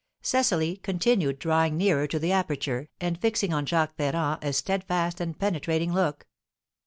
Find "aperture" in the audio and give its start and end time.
2.31-2.89